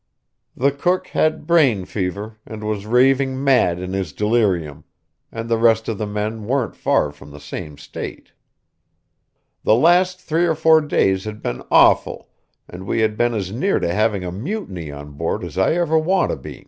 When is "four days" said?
10.55-11.25